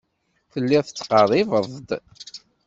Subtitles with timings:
[0.53, 1.89] Telliḍ tettqerribeḍ-d.